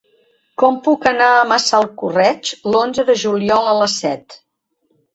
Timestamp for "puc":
0.87-1.05